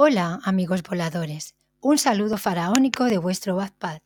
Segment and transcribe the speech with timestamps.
[0.00, 1.56] Hola, amigos voladores.
[1.80, 4.00] Un saludo faraónico de vuestro Batpad.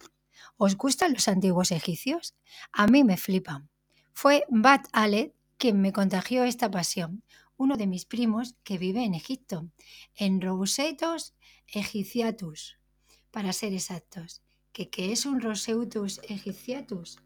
[0.56, 2.34] ¿Os gustan los antiguos egipcios?
[2.72, 3.68] A mí me flipan.
[4.14, 7.22] Fue Bat Alet quien me contagió esta pasión,
[7.58, 9.68] uno de mis primos que vive en Egipto,
[10.16, 11.34] en Rosetos
[11.66, 12.78] Egyptiatus,
[13.30, 14.40] para ser exactos.
[14.72, 17.18] ¿Qué, qué es un Roseutus Egyptiatus?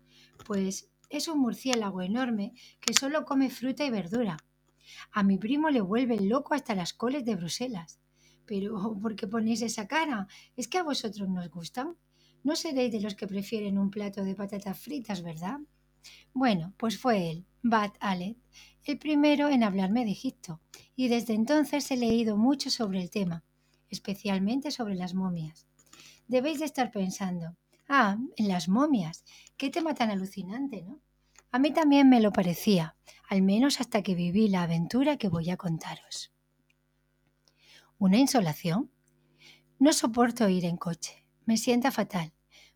[0.45, 4.39] Pues es un murciélago enorme que solo come fruta y verdura.
[5.13, 8.01] A mi primo le vuelve loco hasta las coles de Bruselas.
[8.47, 10.29] Pero, ¿por qué ponéis esa cara?
[10.57, 11.97] ¿Es que a vosotros nos gustan?
[12.43, 15.59] No seréis de los que prefieren un plato de patatas fritas, ¿verdad?
[16.33, 18.37] Bueno, pues fue él, Bat Alet,
[18.85, 20.61] el primero en hablarme de Egipto,
[20.95, 23.45] y desde entonces he leído mucho sobre el tema,
[23.91, 25.67] especialmente sobre las momias.
[26.29, 27.57] Debéis de estar pensando,
[27.89, 29.25] ah, en las momias,
[29.57, 31.01] qué tema tan alucinante, ¿no?
[31.51, 32.97] A mí también me lo parecía,
[33.29, 36.36] al menos hasta que viví la aventura que voy a contaros.
[37.99, 38.91] ¿Una insolación?
[39.79, 42.35] No soporto ir en coche, me sienta fatal.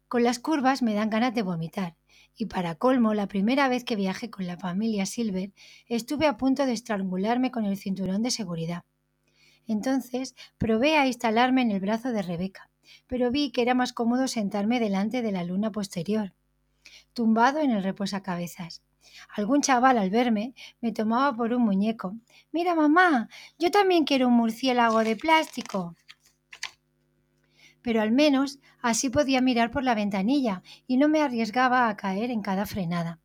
[0.08, 1.94] Con las curvas me dan ganas de vomitar.
[2.34, 5.52] Y para colmo, la primera vez que viajé con la familia Silver,
[5.88, 8.84] estuve a punto de estrangularme con el cinturón de seguridad.
[9.66, 12.70] Entonces probé a instalarme en el brazo de Rebeca,
[13.06, 16.32] pero vi que era más cómodo sentarme delante de la luna posterior,
[17.12, 18.82] tumbado en el reposacabezas.
[19.36, 22.16] Algún chaval al verme me tomaba por un muñeco.
[22.52, 25.94] Mira, mamá, yo también quiero un murciélago de plástico.
[27.82, 32.30] Pero al menos así podía mirar por la ventanilla y no me arriesgaba a caer
[32.30, 33.20] en cada frenada.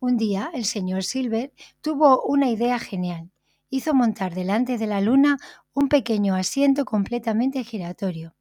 [0.00, 3.30] Un día el señor Silver tuvo una idea genial.
[3.70, 5.38] Hizo montar delante de la luna
[5.72, 8.34] un pequeño asiento completamente giratorio.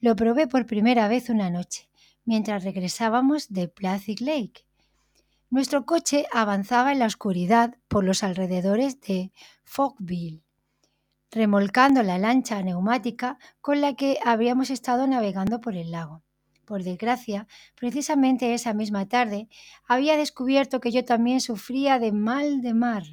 [0.00, 1.88] Lo probé por primera vez una noche,
[2.24, 4.65] mientras regresábamos de Plastic Lake.
[5.48, 9.30] Nuestro coche avanzaba en la oscuridad por los alrededores de
[9.62, 10.42] Fogville,
[11.30, 16.24] remolcando la lancha neumática con la que habíamos estado navegando por el lago.
[16.64, 19.48] Por desgracia, precisamente esa misma tarde
[19.86, 23.04] había descubierto que yo también sufría de mal de mar,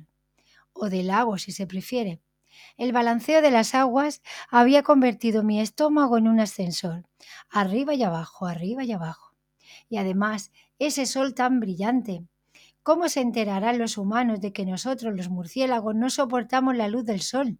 [0.73, 2.19] o de lago si se prefiere.
[2.77, 7.07] El balanceo de las aguas había convertido mi estómago en un ascensor,
[7.51, 9.32] arriba y abajo, arriba y abajo.
[9.89, 12.23] Y además, ese sol tan brillante.
[12.83, 17.21] ¿Cómo se enterarán los humanos de que nosotros, los murciélagos, no soportamos la luz del
[17.21, 17.57] sol?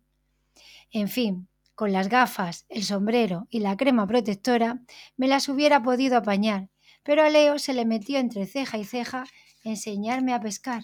[0.92, 4.82] En fin, con las gafas, el sombrero y la crema protectora
[5.18, 6.70] me las hubiera podido apañar,
[7.04, 9.26] pero a Leo se le metió entre ceja y ceja
[9.64, 10.84] enseñarme a pescar.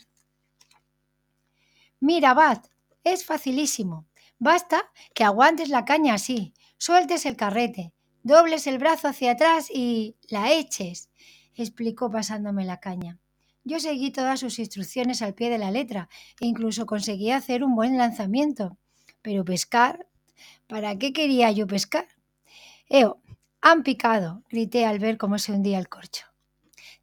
[2.00, 2.68] Mira, Bat,
[3.04, 4.08] es facilísimo.
[4.40, 7.94] Basta que aguantes la caña así, sueltes el carrete,
[8.30, 11.10] dobles el brazo hacia atrás y la eches,
[11.56, 13.18] explicó pasándome la caña.
[13.66, 16.08] Yo seguí todas sus instrucciones al pie de la letra
[16.40, 18.78] e incluso conseguí hacer un buen lanzamiento.
[19.22, 20.08] Pero pescar,
[20.68, 22.08] ¿para qué quería yo pescar?
[22.88, 23.22] Eo,
[23.62, 26.26] han picado, grité al ver cómo se hundía el corcho.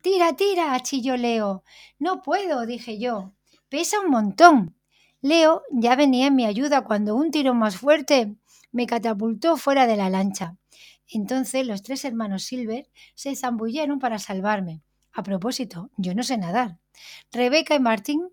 [0.00, 1.64] Tira, tira, chilló Leo.
[1.98, 3.32] No puedo, dije yo.
[3.68, 4.76] Pesa un montón.
[5.20, 8.36] Leo ya venía en mi ayuda cuando un tiro más fuerte
[8.70, 10.56] me catapultó fuera de la lancha.
[11.08, 14.82] Entonces los tres hermanos Silver se zambulleron para salvarme.
[15.12, 16.78] A propósito, yo no sé nadar.
[17.32, 18.28] Rebeca y Martín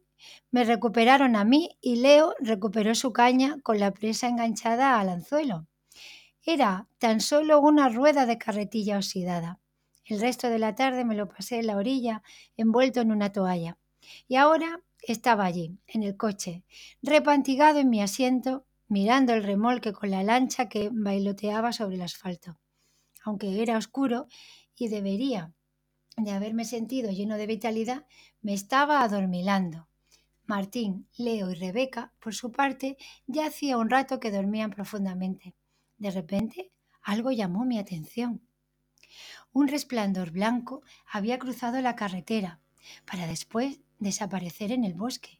[0.51, 5.67] me recuperaron a mí y Leo recuperó su caña con la presa enganchada al anzuelo.
[6.45, 9.59] Era tan solo una rueda de carretilla oxidada.
[10.05, 12.21] El resto de la tarde me lo pasé en la orilla,
[12.57, 13.77] envuelto en una toalla.
[14.27, 16.63] Y ahora estaba allí, en el coche,
[17.01, 22.57] repantigado en mi asiento, mirando el remolque con la lancha que bailoteaba sobre el asfalto.
[23.23, 24.27] Aunque era oscuro
[24.75, 25.53] y debería
[26.17, 28.05] de haberme sentido lleno de vitalidad,
[28.41, 29.87] me estaba adormilando.
[30.45, 35.55] Martín, Leo y Rebeca, por su parte, ya hacía un rato que dormían profundamente.
[35.97, 38.41] De repente, algo llamó mi atención.
[39.53, 42.59] Un resplandor blanco había cruzado la carretera
[43.05, 45.39] para después desaparecer en el bosque.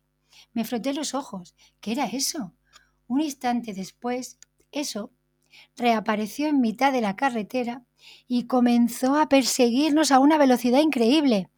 [0.54, 1.56] Me froté los ojos.
[1.82, 2.54] ¿Qué era eso?
[3.08, 4.40] Un instante después,
[4.72, 5.12] eso
[5.78, 7.84] reapareció en mitad de la carretera
[8.28, 11.50] y comenzó a perseguirnos a una velocidad increíble.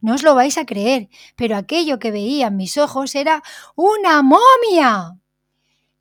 [0.00, 3.42] No os lo vais a creer, pero aquello que veían mis ojos era
[3.76, 5.18] una momia.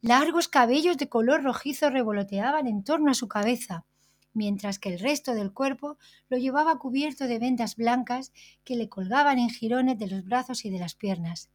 [0.02, 3.86] Largos cabellos de color rojizo revoloteaban en torno a su cabeza,
[4.34, 5.98] mientras que el resto del cuerpo
[6.30, 8.34] lo llevaba cubierto de vendas blancas
[8.64, 11.52] que le colgaban en jirones de los brazos y de las piernas.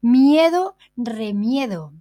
[0.00, 1.92] Miedo, remiedo.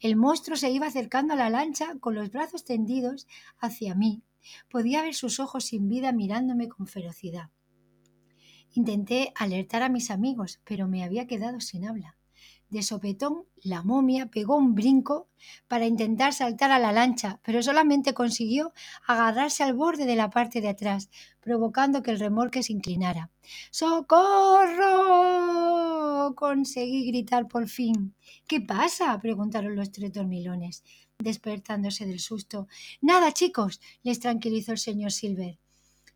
[0.00, 3.26] El monstruo se iba acercando a la lancha con los brazos tendidos
[3.58, 4.22] hacia mí.
[4.70, 7.50] Podía ver sus ojos sin vida mirándome con ferocidad.
[8.74, 12.17] Intenté alertar a mis amigos, pero me había quedado sin habla.
[12.70, 15.28] De sopetón, la momia pegó un brinco
[15.68, 18.74] para intentar saltar a la lancha, pero solamente consiguió
[19.06, 21.08] agarrarse al borde de la parte de atrás,
[21.40, 23.30] provocando que el remolque se inclinara.
[23.70, 24.84] ¡Socorro!
[26.34, 28.14] Conseguí gritar por fin.
[28.46, 29.18] ¿Qué pasa?
[29.18, 30.84] preguntaron los tres dormilones,
[31.18, 32.68] despertándose del susto.
[33.00, 35.58] Nada, chicos, les tranquilizó el señor Silver.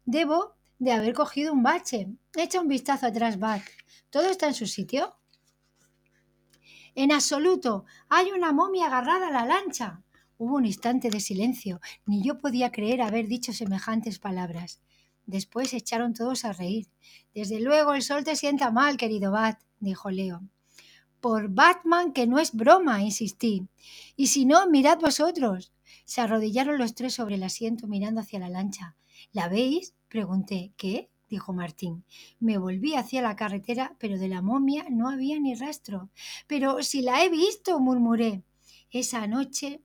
[0.04, 2.08] Debo de haber cogido un bache.
[2.36, 3.62] Echa un vistazo atrás, Bat.
[4.10, 5.16] ¿Todo está en su sitio?
[6.94, 7.84] En absoluto.
[8.08, 10.02] Hay una momia agarrada a la lancha.
[10.36, 11.80] Hubo un instante de silencio.
[12.04, 14.82] Ni yo podía creer haber dicho semejantes palabras.
[15.24, 16.88] Después echaron todos a reír.
[17.34, 20.42] Desde luego el sol te sienta mal, querido Bat, dijo Leo.
[21.20, 23.68] Por Batman que no es broma, insistí.
[24.16, 25.72] Y si no, mirad vosotros.
[26.04, 28.96] Se arrodillaron los tres sobre el asiento mirando hacia la lancha.
[29.32, 29.94] ¿La veis?
[30.08, 30.72] pregunté.
[30.76, 31.08] ¿Qué?
[31.32, 32.04] Dijo Martín.
[32.40, 36.10] Me volví hacia la carretera, pero de la momia no había ni rastro.
[36.46, 38.44] Pero si la he visto, murmuré.
[38.90, 39.80] Esa noche,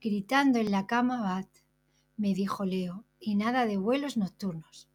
[0.00, 1.48] gritando en la cama, Bat,
[2.18, 4.88] me dijo Leo, y nada de vuelos nocturnos.